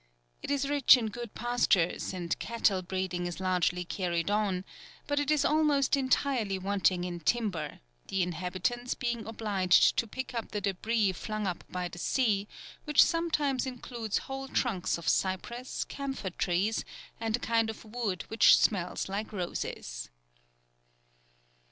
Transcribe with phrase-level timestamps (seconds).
[0.41, 4.65] It is rich in good pastures, and cattle breeding is largely carried on,
[5.05, 10.49] but it is almost entirely wanting in timber, the inhabitants being obliged to pick up
[10.53, 12.47] the débris flung up by the sea,
[12.85, 16.83] which sometimes includes whole trunks of cypress, camphor trees,
[17.19, 20.09] and a kind of wood which smells like roses.